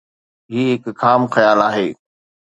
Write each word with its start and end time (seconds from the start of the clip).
هي 0.51 0.63
هڪ 0.83 0.85
خام 1.01 1.21
خيال 1.33 1.59
آهي. 1.69 1.87